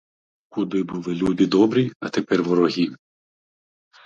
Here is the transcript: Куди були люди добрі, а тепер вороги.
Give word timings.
Куди 0.49 0.83
були 0.83 1.15
люди 1.15 1.45
добрі, 1.47 1.91
а 1.99 2.09
тепер 2.09 2.43
вороги. 2.43 2.95